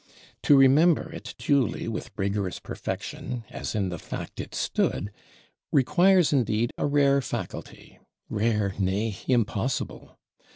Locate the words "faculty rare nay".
7.21-9.15